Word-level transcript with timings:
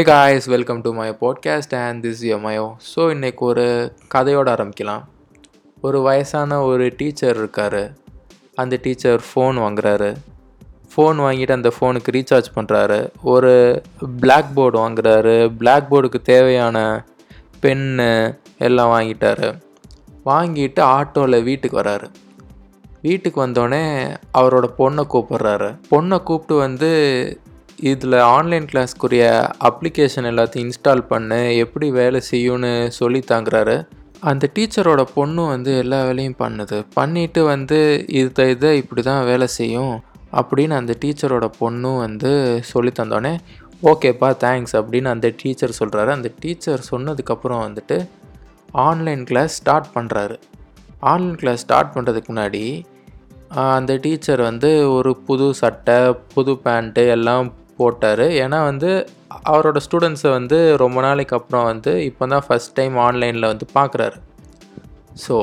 Hey 0.00 0.06
guys 0.06 0.46
welcome 0.46 0.80
to 0.80 0.92
my 0.92 1.08
podcast 1.08 1.74
and 1.74 2.06
this 2.06 2.38
mayo 2.44 2.76
so 2.96 2.98
இன்றைக்கி 2.98 3.36
ஒரு 3.36 3.92
கதையோடு 4.14 4.50
ஆரம்பிக்கலாம். 4.52 5.02
ஒரு 5.80 6.00
வயசான 6.00 6.60
ஒரு 6.60 6.92
டீச்சர் 6.96 7.36
இருக்கார். 7.36 7.92
அந்த 8.54 8.78
டீச்சர் 8.82 9.20
ஃபோன் 9.20 9.56
வாங்குறாரு. 9.64 10.16
ஃபோன் 10.92 11.18
வாங்கிட்டு 11.24 11.52
அந்த 11.52 11.72
ஃபோனுக்கு 11.80 12.08
ரீசார்ஜ் 12.12 12.44
பண்ணுறாரு 12.54 13.08
ஒரு 13.22 13.82
பிளாக் 14.20 14.54
போர்டு 14.54 14.88
வாங்குறாரு. 14.88 15.56
பிளாக் 15.58 15.94
போர்டுக்கு 15.94 16.22
தேவையான 16.22 17.04
பென்னு 17.62 18.38
எல்லாம் 18.58 19.00
வாங்கிட்டாரு. 19.00 19.60
வாங்கிட்டு 20.26 20.80
ஆட்டோவில் 20.80 21.42
வீட்டுக்கு 21.42 21.80
வராரு. 21.80 22.10
வீட்டுக்கு 23.02 23.46
வந்தோடனே 23.46 24.16
அவரோட 24.38 24.64
பொண்ணை 24.78 25.04
கூப்பிட்றாரு. 25.12 25.78
பொண்ணை 25.90 26.22
கூப்பிட்டு 26.22 26.54
வந்து 26.54 26.90
இதில் 27.88 28.16
ஆன்லைன் 28.34 28.66
கிளாஸ்க்குரிய 28.70 29.24
அப்ளிகேஷன் 29.68 30.28
எல்லாத்தையும் 30.30 30.64
இன்ஸ்டால் 30.66 31.02
பண்ணு 31.10 31.38
எப்படி 31.56 31.86
வேலை 31.98 32.20
செய்யும்னு 32.30 32.72
சொல்லி 32.98 33.20
தாங்குறாரு. 33.30 33.76
அந்த 34.30 34.44
டீச்சரோட 34.56 35.02
பொண்ணு 35.14 35.42
வந்து 35.46 35.70
எல்லா 35.82 35.98
வேலையும் 36.08 36.38
பண்ணுது. 36.42 36.78
பண்ணிட்டு 36.94 37.42
வந்து 37.44 37.78
இதை 38.20 38.46
இதை 38.54 38.70
இப்படி 38.80 39.02
தான் 39.02 39.24
வேலை 39.24 39.46
செய்யும் 39.58 39.94
அப்படின்னு 40.32 40.74
அந்த 40.80 40.94
டீச்சரோட 41.02 41.46
பொண்ணும் 41.60 41.98
வந்து 41.98 42.32
சொல்லி 42.72 42.92
தந்தோடனே 42.98 43.34
ஓகேப்பா 43.82 44.30
தேங்க்ஸ் 44.44 44.76
அப்படின்னு 44.80 45.08
அந்த 45.14 45.28
டீச்சர் 45.42 45.78
சொல்கிறாரு 45.80 46.12
அந்த 46.16 46.30
டீச்சர் 46.40 46.82
சொன்னதுக்கப்புறம் 46.90 47.62
வந்துட்டு 47.66 47.98
ஆன்லைன் 48.88 49.24
கிளாஸ் 49.24 49.56
ஸ்டார்ட் 49.60 49.88
பண்ணுறாரு 49.96 50.36
ஆன்லைன் 51.12 51.36
கிளாஸ் 51.36 51.64
ஸ்டார்ட் 51.64 51.94
பண்ணுறதுக்கு 51.94 52.32
முன்னாடி 52.32 52.64
அந்த 53.70 53.92
டீச்சர் 53.96 54.40
வந்து 54.40 54.70
ஒரு 54.96 55.12
புது 55.28 55.54
சட்டை 55.54 55.96
புது 56.34 56.52
பேண்ட்டு 56.64 57.04
எல்லாம் 57.08 57.48
போட்டார். 57.80 58.24
ஏன்னா 58.38 58.60
வந்து 58.64 58.90
அவரோட 59.50 59.78
ஸ்டூடெண்ட்ஸை 59.84 60.30
வந்து 60.30 60.58
ரொம்ப 60.76 61.00
நாளைக்கு 61.00 61.36
அப்புறம் 61.36 61.64
வந்து 61.64 62.04
இப்போ 62.04 62.26
தான் 62.26 62.44
ஃபஸ்ட் 62.46 62.74
டைம் 62.74 62.96
ஆன்லைனில் 62.98 63.50
வந்து 63.52 63.66
பார்க்குறாரு 63.74 64.18
ஸோ 65.26 65.36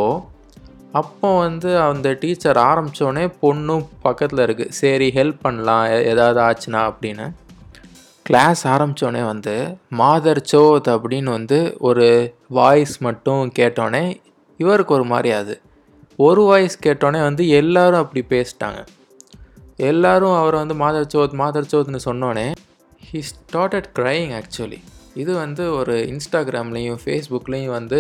அப்போ 0.92 1.38
வந்து 1.38 1.80
அந்த 1.82 2.18
டீச்சர் 2.20 2.58
ஆரம்பித்தோடனே 2.68 3.26
பொண்ணும் 3.42 3.86
பக்கத்தில் 4.02 4.44
இருக்குது 4.46 4.76
சரி 4.76 5.12
ஹெல்ப் 5.16 5.40
பண்ணலாம். 5.42 5.86
எ- 5.88 6.06
ஏதாவது 6.06 6.40
ஆச்சுன்னா 6.42 6.82
அப்படின்னு. 6.90 7.26
கிளாஸ் 8.26 8.68
ஆரம்பித்தோடனே 8.68 9.26
வந்து 9.26 9.54
மாதர் 9.94 10.42
சோத் 10.52 10.90
அப்படின்னு 10.94 11.30
வந்து 11.30 11.60
ஒரு 11.80 12.08
வாய்ஸ் 12.50 12.96
மட்டும் 13.00 13.52
கேட்டோடனே 13.60 14.04
இவருக்கு 14.60 14.94
ஒரு 14.94 15.04
மாதிரி 15.04 15.32
அது 15.32 15.56
ஒரு 16.20 16.42
வாய்ஸ் 16.42 16.78
கேட்டோடனே 16.86 17.22
வந்து 17.22 17.44
எல்லோரும் 17.50 18.00
அப்படி 18.00 18.24
பேசிட்டாங்க. 18.30 18.80
எல்லாரும் 19.78 20.36
அவரை 20.36 20.60
வந்து 20.60 20.76
மாதர் 20.76 21.10
சோத் 21.14 21.34
மாதர் 21.34 21.68
சோத்னு 21.72 22.00
சொன்னோடனே 22.06 22.46
ஹி 23.12 23.22
ஸ்டார்டட் 23.32 23.88
க்ரைங் 24.00 24.32
ஆக்சுவலி 24.38 24.80
இது 25.14 25.36
வந்து 25.36 25.74
ஒரு 25.74 25.96
இன்ஸ்டாகிராம்லேயும் 26.12 26.98
ஃபேஸ்புக்லேயும் 27.06 27.76
வந்து 27.76 28.00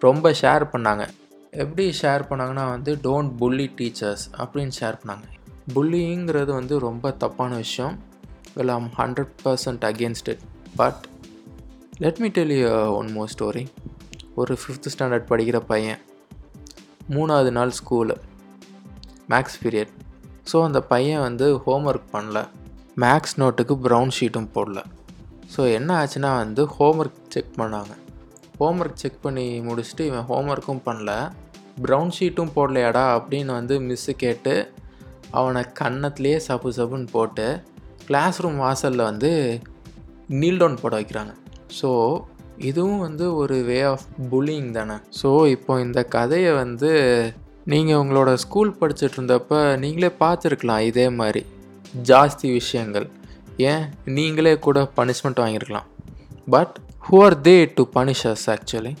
ரொம்ப 0.00 0.30
ஷேர் 0.30 0.64
பண்ணாங்க. 0.72 1.08
எப்படி 1.50 1.94
ஷேர் 2.02 2.24
பண்ணாங்கன்னா 2.30 2.64
வந்து 2.70 2.94
டோன்ட் 3.02 3.30
புல்லி 3.40 3.66
டீச்சர்ஸ் 3.78 4.24
அப்படின்னு 4.38 4.72
ஷேர் 4.80 4.98
பண்ணாங்க. 5.02 5.26
புல்லிங்கிறது 5.74 6.52
வந்து 6.52 6.78
ரொம்ப 6.78 7.10
தப்பான 7.10 7.56
விஷயம். 7.56 8.02
Well 8.56 8.70
am 8.70 8.90
hundred 8.98 9.32
percent 9.44 9.86
against 9.90 10.28
it 10.28 10.44
but 10.76 11.00
let 11.98 12.18
me 12.18 12.28
tell 12.28 12.54
you 12.58 12.68
one 12.96 13.12
more 13.12 13.32
story 13.38 13.66
ஒரு 14.34 14.58
ஃபிஃப்த் 14.60 14.92
ஸ்டாண்டர்ட் 14.96 15.30
படிக்கிற 15.32 15.60
பையன் 15.72 16.00
மூணாவது 17.10 17.50
நாள் 17.50 17.72
ஸ்கூலு 17.80 18.16
மேக்ஸ் 19.28 19.58
பீரியட் 19.64 19.92
ஸோ 20.50 20.58
அந்த 20.68 20.80
பையன் 20.92 21.20
வந்து 21.20 21.46
ஹோம் 21.64 21.86
ஒர்க் 21.86 22.10
பண்ணல. 22.14 22.40
மேக்ஸ் 23.04 23.36
நோட்டுக்கு 23.40 23.74
ப்ரௌன் 23.86 24.12
ஷீட்டும் 24.18 24.50
போடல. 24.54 24.80
ஸோ 25.54 25.60
என்ன 25.78 25.90
ஆச்சுன்னா 26.00 26.30
வந்து 26.42 26.64
ஹோம் 26.76 27.00
ஒர்க் 27.02 27.20
செக் 27.28 27.52
பண்ணாங்க. 27.60 27.92
ஹோம்ஒர்க் 28.60 29.00
செக் 29.02 29.22
பண்ணி 29.22 29.44
முடிச்சுட்டு 29.66 30.04
இவன் 30.08 30.26
ஹோம் 30.30 30.48
ஒர்க்கும் 30.48 30.82
பண்ணல. 30.88 31.12
ப்ரௌன் 31.84 32.10
ஷீட்டும் 32.16 32.50
போடலையாடா 32.56 33.04
அப்படின்னு 33.16 33.52
வந்து 33.58 33.74
மிஸ்ஸு 33.80 34.12
கேட்டு 34.22 34.54
அவனை 35.30 35.62
கன்னத்துலேயே 35.80 36.38
சப்பு 36.46 36.70
சப்புன்னு 36.78 37.08
போட்டு 37.12 37.46
கிளாஸ் 38.06 38.40
ரூம் 38.42 38.58
வாசலில் 38.64 39.08
வந்து 39.10 39.30
நீல் 40.40 40.56
டவுன் 40.56 40.80
போட 40.82 40.92
வைக்கிறாங்க. 41.00 41.32
ஸோ 41.80 41.90
இதுவும் 42.70 42.98
வந்து 42.98 43.36
ஒரு 43.36 43.56
வே 43.68 43.78
ஆஃப் 43.92 44.06
புல்லிங் 44.32 44.70
தானே. 44.70 44.96
ஸோ 45.20 45.30
இப்போ 45.48 45.80
இந்த 45.80 46.00
கதையை 46.16 46.52
வந்து 46.52 46.90
நீங்கள் 47.64 47.96
உங்களோட 47.96 48.34
ஸ்கூல் 48.34 48.76
படிச்சுட்டு 48.80 49.16
இருந்தப்ப 49.16 49.78
நீங்களே 49.78 50.12
பார்த்துருக்கலாம் 50.20 50.80
இதே 50.80 51.08
மாதிரி. 51.08 51.46
ஜாஸ்தி 52.02 52.52
விஷயங்கள். 52.52 53.10
ஏன்? 53.56 53.84
நீங்களே 54.04 54.58
கூட 54.58 54.90
punishment 54.96 55.40
வாங்கியிருக்கலாம் 55.42 55.88
but 56.48 56.76
who 57.10 57.22
are 57.24 57.40
they 57.40 57.70
to 57.74 57.84
punish 57.94 58.24
us 58.24 58.46
actually 58.46 58.96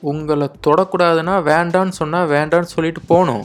உங்களை 0.00 0.50
தொடக்கூடாதுன்னா 0.66 1.34
வேண்டான்னு 1.50 1.88
சொன்னால் 1.88 2.28
வேண்டான்னு 2.28 2.72
சொல்லிட்டு 2.74 3.00
போகணும். 3.06 3.44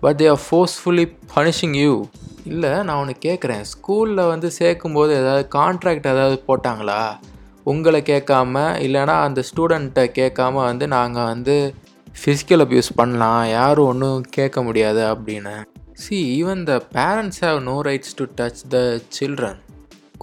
But 0.00 0.20
they 0.20 0.30
are 0.30 0.40
forcefully 0.50 1.16
punishing 1.34 1.76
you 1.76 2.06
இல்லை 2.44 2.70
நான் 2.70 2.96
ஒன்று 2.96 3.14
கேட்குறேன் 3.26 3.64
ஸ்கூலில் 3.72 4.28
வந்து 4.28 4.50
சேர்க்கும்போது 4.58 5.10
ஏதாவது 5.10 5.48
கான்ட்ராக்ட் 5.54 6.06
ஏதாவது 6.06 6.42
போட்டாங்களா? 6.48 7.18
உங்களை 7.62 8.02
கேட்காம 8.02 8.54
இல்லைன்னா 8.86 9.16
அந்த 9.26 9.42
ஸ்டூடெண்ட்டை 9.48 10.04
கேட்காம 10.18 10.52
வந்து 10.52 10.88
நாங்கள் 10.88 11.24
வந்து 11.24 11.74
ஃபிசிக்கல் 12.20 12.62
அப்யூஸ் 12.64 12.90
பண்ணலாம் 13.00 13.42
யாரும் 13.56 13.88
ஒன்றும் 13.92 14.22
கேட்க 14.36 14.62
முடியாது 14.68 15.02
அப்படின்னு. 15.12 15.54
See 16.02 16.16
even 16.38 16.62
the 16.70 16.74
parents 16.96 17.40
have 17.44 17.58
no 17.68 17.76
rights 17.88 18.16
to 18.18 18.24
touch 18.38 18.62
the 18.74 18.78
children 19.16 19.58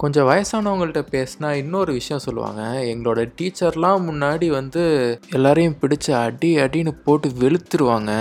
கொஞ்சம் 0.02 0.26
வயசானவங்கள்ட்ட 0.30 1.02
பேசினா 1.14 1.50
இன்னொரு 1.60 1.90
விஷயம் 1.98 2.22
சொல்லுவாங்க. 2.24 2.62
எங்களோட 2.92 3.20
டீச்சர்லாம் 3.36 4.02
முன்னாடி 4.08 4.48
வந்து 4.58 4.82
எல்லாரையும் 5.36 5.78
பிடிச்சி 5.82 6.10
அடி 6.24 6.50
அடின்னு 6.64 6.92
போட்டு 7.04 7.28
வெளுத்துருவாங்க. 7.42 8.12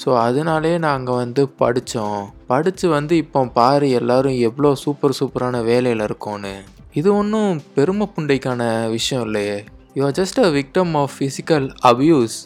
ஸோ 0.00 0.08
அதனாலே 0.26 0.72
நாங்கள் 0.88 1.20
வந்து 1.22 1.42
படித்தோம் 1.60 2.22
படித்து 2.52 2.86
வந்து 2.96 3.16
இப்போ 3.24 3.42
பாரு 3.58 3.88
எல்லாரும் 4.00 4.38
எவ்வளோ 4.48 4.72
சூப்பர் 4.84 5.18
சூப்பரான 5.20 5.62
வேலையில் 5.70 6.06
இருக்கோன்னு. 6.08 6.54
இது 7.00 7.08
ஒன்றும் 7.20 7.60
பெருமை 7.76 8.08
புண்டைக்கான 8.16 8.62
விஷயம் 8.96 9.24
இல்லையே. 9.28 9.56
You 9.98 10.02
are 10.08 10.16
just 10.20 10.40
a 10.46 10.50
victim 10.58 10.92
of 11.02 11.14
physical 11.18 11.68
abuse 11.92 12.36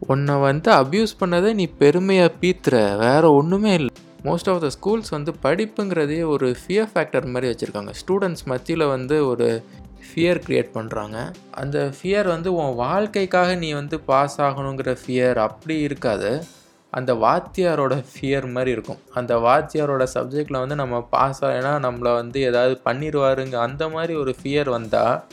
உன்னை 0.00 0.34
வந்து 0.34 0.72
அப்யூஸ் 0.72 1.14
பண்ணதை 1.20 1.54
நீ 1.54 1.66
பெருமையாக 1.66 2.32
பீத்துற. 2.40 2.98
வேற 2.98 3.32
ஒன்றுமே 3.32 3.72
இல்லை. 3.72 3.94
மோஸ்ட் 4.24 4.50
ஆஃப் 4.52 4.64
த 4.64 4.68
ஸ்கூல்ஸ் 4.76 5.10
வந்து 5.10 5.32
படிப்புங்கிறதே 5.42 6.26
ஒரு 6.26 6.56
ஃபியர் 6.60 6.88
ஃபேக்டர் 6.94 7.26
மாதிரி 7.26 7.52
வச்சுருக்காங்க. 7.52 7.92
ஸ்டூடெண்ட்ஸ் 8.00 8.44
மத்தியில் 8.44 8.86
வந்து 8.86 9.26
ஒரு 9.26 9.64
ஃபியர் 10.08 10.40
க்ரியேட் 10.46 10.70
பண்ணுறாங்க 10.74 11.32
அந்த 11.50 11.92
ஃபியர் 11.96 12.26
வந்து 12.26 12.54
உன் 12.54 12.74
வாழ்க்கைக்காக 12.74 13.54
நீ 13.54 13.72
வந்து 13.72 14.00
பாஸ் 14.00 14.40
ஆகணுங்கிற 14.40 14.96
ஃபியர் 15.06 15.36
அப்படி 15.36 15.78
இருக்காது. 15.78 16.44
அந்த 16.90 17.14
வாத்தியாரோட 17.14 18.04
ஃபியர் 18.12 18.50
மாதிரி 18.50 18.70
இருக்கும். 18.70 18.98
அந்த 19.14 19.36
வாத்தியாரோட 19.36 20.06
சப்ஜெக்டில் 20.14 20.58
வந்து 20.58 20.74
நம்ம 20.74 21.02
பாஸ் 21.02 21.44
ஆகினா 21.44 21.72
நம்மளை 21.86 22.14
வந்து 22.14 22.40
ஏதாவது 22.40 22.80
பண்ணிடுவாருங்க. 22.84 23.54
அந்த 23.54 23.88
மாதிரி 23.88 24.14
ஒரு 24.14 24.34
ஃபியர் 24.42 24.68
வந்தால் 24.68 25.24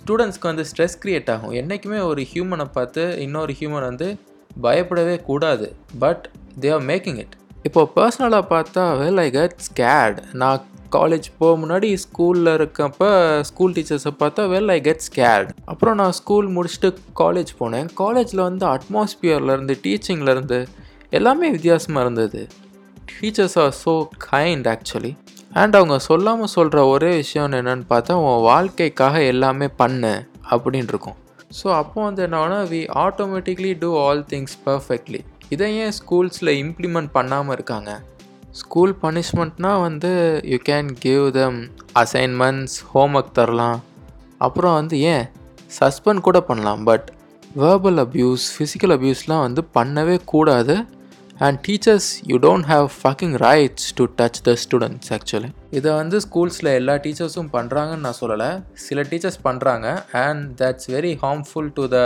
ஸ்டூடெண்ட்ஸ்க்கு 0.00 0.50
வந்து 0.50 0.64
ஸ்ட்ரெஸ் 0.70 0.98
க்ரியேட் 1.02 1.30
ஆகும். 1.34 1.54
என்றைக்குமே 1.60 2.00
ஒரு 2.10 2.22
ஹியூமனை 2.32 2.66
பார்த்து 2.78 3.04
இன்னொரு 3.26 3.54
ஹியூமன் 3.60 3.88
வந்து 3.90 4.08
பயப்படவே 4.64 5.16
கூடாது. 5.28 5.66
But 6.04 6.24
they 6.62 6.70
are 6.76 6.84
making 6.92 7.20
it 7.24 7.34
இப்போ 7.68 7.80
பர்சனலாக 7.96 8.44
பார்த்தா 8.52 8.82
வெல் 9.00 9.20
ஐ 9.24 9.28
கட் 9.38 9.56
ஸ்கேட் 9.68 10.18
நான் 10.42 10.66
காலேஜ் 10.96 11.26
போக 11.40 11.52
முன்னாடி 11.62 11.88
ஸ்கூலில் 12.04 12.52
இருக்கப்போ 12.58 13.08
ஸ்கூல் 13.48 13.74
டீச்சர்ஸை 13.76 14.12
பார்த்தா 14.22 14.44
வெல் 14.52 14.72
ஐ 14.74 14.78
கெட் 14.86 15.04
ஸ்கேட் 15.08 15.50
அப்புறம் 15.72 15.96
நான் 16.00 16.14
ஸ்கூல் 16.20 16.48
முடிச்சுட்டு 16.56 16.88
காலேஜ் 17.20 17.52
போனேன். 17.60 17.88
காலேஜில் 18.02 18.42
வந்து 18.48 18.66
அட்மாஸ்பியர்லேருந்து 18.74 19.76
டீச்சிங்லேருந்து 19.84 20.58
எல்லாமே 21.18 21.50
வித்தியாசமாக 21.56 22.04
இருந்தது. 22.06 22.42
Teachers 23.12 23.56
are 23.64 23.74
so 23.84 23.94
kind 24.30 24.68
actually 24.74 25.12
and 25.50 25.76
அவங்க 25.76 25.98
சொல்லாமல் 25.98 26.52
சொல்கிற 26.54 26.86
ஒரே 26.86 27.08
விஷயம் 27.16 27.56
என்னன்னு 27.58 27.86
பார்த்தா 27.92 28.14
உன் 28.26 28.42
வாழ்க்கைக்காக 28.42 29.22
எல்லாமே 29.30 29.68
பண்ணு 29.80 30.12
அப்படின்னு 30.50 30.90
இருக்கும். 30.92 31.16
ஸோ 31.58 31.66
அப்போ 31.78 31.98
வந்து 32.02 32.20
என்னன்னா 32.26 32.58
we 32.72 32.80
automatically 33.04 33.72
do 33.78 33.90
all 34.04 34.22
things 34.32 34.54
perfectly 34.66 35.20
இதை 35.48 35.68
ஏன் 35.76 35.94
ஸ்கூல்ஸில் 35.98 36.52
இம்ப்ளிமெண்ட் 36.62 37.10
பண்ணாமல் 37.12 37.54
இருக்காங்க? 37.56 37.90
ஸ்கூல் 38.60 38.94
பனிஷ்மெண்ட்னால் 39.02 39.80
வந்து 39.86 40.10
you 40.52 40.58
can 40.68 40.90
give 41.04 41.24
them 41.38 41.58
assignments 42.02 42.78
homework 42.92 43.36
தரலாம். 43.40 43.80
அப்புறம் 44.38 44.74
வந்து 44.74 45.00
ஏன்? 45.14 45.24
சஸ்பெண்ட் 45.80 46.26
கூட 46.28 46.40
பண்ணலாம் 46.40 46.84
பட் 46.84 47.08
வேர்பல் 47.58 48.00
அப்யூஸ் 48.04 48.46
ஃபிசிக்கல் 48.54 48.94
அப்யூஸ்லாம் 48.96 49.44
வந்து 49.46 49.62
பண்ணவே 49.74 50.16
கூடாது. 50.24 50.74
And 51.46 51.58
teachers 51.66 52.08
you 52.30 52.38
don't 52.38 52.66
have 52.70 52.86
fucking 53.02 53.34
rights 53.44 53.86
to 53.94 54.04
touch 54.18 54.40
the 54.48 54.56
students 54.62 55.10
actually 55.16 55.50
இதை 55.70 55.92
வந்து 55.92 56.20
ஸ்கூல்ஸில் 56.24 56.70
எல்லா 56.80 56.94
டீச்சர்ஸும் 56.94 57.50
பண்ணுறாங்கன்னு 57.52 58.04
நான் 58.06 58.20
சொல்லலை. 58.20 58.50
சில 58.86 59.02
டீச்சர்ஸ் 59.02 59.40
பண்ணுறாங்க 59.44 59.86
and 60.24 60.44
that's 60.62 60.88
very 60.96 61.12
harmful 61.22 61.70
to 61.78 61.86
the 61.88 61.98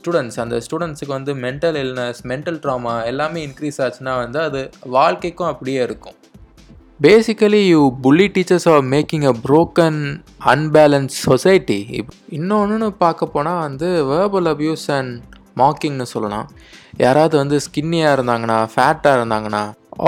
students 0.00 0.40
அந்த 0.40 0.56
ஸ்டூடெண்ட்ஸுக்கு 0.66 1.12
வந்து 1.16 1.34
மென்டல் 1.34 1.78
இல்னஸ் 1.84 2.20
மென்டல் 2.32 2.60
ட்ராமா 2.64 2.94
எல்லாமே 3.04 3.40
இன்க்ரீஸ் 3.46 3.80
ஆச்சுன்னா 3.86 4.14
வந்து 4.24 4.38
அது 4.40 4.70
வாழ்க்கைக்கும் 4.96 5.50
அப்படியே 5.52 5.82
இருக்கும். 5.82 6.16
Basically 7.06 7.60
you 7.68 7.82
bully 8.04 8.26
teachers 8.36 8.68
are 8.74 8.84
making 8.84 9.26
a 9.32 9.34
broken 9.48 9.98
unbalance 10.52 11.16
society 11.26 11.80
இன்னொன்று 12.28 12.92
பார்க்க 13.04 13.26
போனால் 13.26 13.60
வந்து 13.66 13.88
வேர்பல் 14.12 14.48
அப்யூஸ் 14.54 14.86
அண்ட் 14.98 15.12
மாக்கிங்னு 15.60 16.06
சொல்லலாம். 16.14 16.48
யாராவது 17.04 17.34
வந்து 17.42 17.56
ஸ்கின்னியாக 17.66 18.14
இருந்தாங்கன்னா 18.16 18.58
ஃபேட்டாக 18.74 19.18
இருந்தாங்கன்னா 19.18 19.62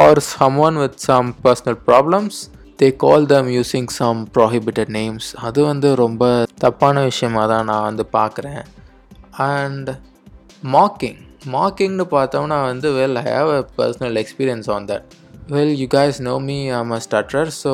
or 0.05 0.21
someone 0.67 0.79
with 0.83 0.99
some 1.09 1.31
personal 1.45 1.79
problems 1.89 2.39
they 2.83 2.89
call 3.05 3.25
them 3.33 3.49
using 3.57 3.91
some 3.99 4.21
prohibited 4.37 4.93
names 4.99 5.29
அது 5.47 5.61
வந்து 5.71 5.89
ரொம்ப 6.05 6.23
தப்பான 6.65 7.03
விஷயமாக 7.09 7.47
தான் 7.53 7.69
நான் 7.71 7.87
வந்து 7.89 8.07
பார்க்குறேன். 8.19 8.63
அண்ட் 9.49 9.91
மாக்கிங் 10.75 11.19
மாக்கிங்னு 11.55 12.05
பார்த்தோம்னா 12.15 12.57
வந்து 12.71 12.89
well 12.99 13.19
I 13.21 13.27
have 13.35 13.51
a 13.59 13.61
personal 13.79 14.19
experience 14.23 14.69
on 14.75 14.89
that 14.91 15.05
well 15.53 15.75
you 15.83 15.87
guys 15.95 16.19
know 16.29 16.35
me 16.49 16.59
am 16.79 16.93
a 16.97 17.01
stutter 17.07 17.51
so 17.63 17.73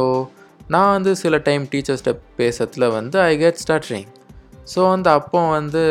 நான் 0.75 0.93
வந்து 0.97 1.13
சில 1.23 1.39
டைம் 1.49 1.65
டீச்சர்ஸ்கிட்ட 1.73 2.13
பேசுறதுல 2.39 2.87
வந்து 2.99 3.17
ஐ 3.23 3.33
கெட் 3.43 3.61
ஸ்டட்ரிங் 3.65 4.09
ஸோ 4.73 4.81
வந்து 4.93 5.11
அப்போ 5.19 5.41
வந்து 5.51 5.83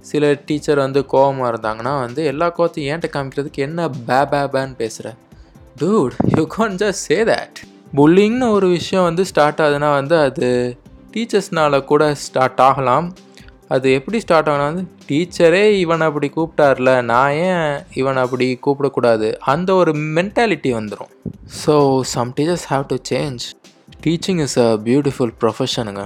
சில 0.00 0.32
டீச்சர் 0.46 0.78
வந்து 0.78 1.00
கோவமாக 1.12 1.50
இருந்தாங்கன்னா 1.52 1.92
வந்து 2.00 2.24
எல்லா 2.24 2.46
கோவத்தையும் 2.56 2.90
ஏன்ட்ட 2.92 3.08
காமிக்கிறதுக்கு 3.14 3.66
என்ன 3.66 3.88
பே 4.08 4.20
பே 4.32 4.40
பேன்னு 4.54 4.76
பேசுகிற 4.82 5.08
dude 5.80 6.14
you 6.38 6.44
can't 6.56 6.76
just 6.82 7.02
say 7.08 7.18
that 7.24 7.58
புல்லிங்னு 7.96 8.48
ஒரு 8.50 8.68
விஷயம் 8.68 9.04
வந்து 9.04 9.24
ஸ்டார்ட் 9.30 9.60
ஆகுதுன்னா 9.64 9.90
வந்து 10.00 10.16
அது 10.26 10.48
டீச்சர்ஸ்னால 11.14 11.84
கூட 11.84 12.14
ஸ்டார்ட் 12.14 12.60
ஆகலாம். 12.60 13.08
அது 13.74 13.92
எப்படி 13.92 14.18
ஸ்டார்ட் 14.20 14.48
ஆகணும் 14.48 14.70
வந்து 14.70 14.84
டீச்சரே 15.08 15.64
இவன் 15.84 16.00
அப்படி 16.00 16.28
கூப்பிட்டார்ல 16.36 16.92
நான் 17.02 17.32
ஏன் 17.32 17.74
இவன் 18.00 18.16
அப்படி 18.16 18.46
கூப்பிடக்கூடாது? 18.66 19.28
அந்த 19.52 19.74
ஒரு 19.74 19.92
மென்டாலிட்டி 20.16 20.70
வந்துடும் 20.78 21.12
so 21.64 21.74
some 22.14 22.32
teachers 22.36 22.66
have 22.72 22.86
to 22.92 22.98
change 23.10 23.44
teaching 24.06 24.40
is 24.46 24.58
a 24.58 24.68
beautiful 24.88 25.32
ப்ரொஃபஷனுங்க 25.40 26.04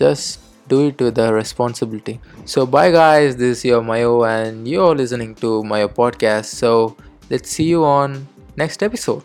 just 0.00 0.30
do 0.68 0.86
it 0.88 1.00
with 1.00 1.18
a 1.18 1.32
responsibility. 1.32 2.20
So, 2.44 2.66
bye 2.66 2.90
guys, 2.90 3.36
this 3.36 3.58
is 3.58 3.64
your 3.64 3.82
Mayo, 3.82 4.24
and 4.24 4.66
you're 4.68 4.94
listening 4.94 5.34
to 5.36 5.62
my 5.64 5.86
podcast. 5.86 6.46
So, 6.46 6.96
let's 7.30 7.50
see 7.50 7.64
you 7.64 7.84
on 7.84 8.26
next 8.56 8.82
episode. 8.82 9.22